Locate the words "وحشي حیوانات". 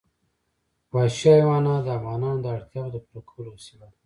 0.93-1.81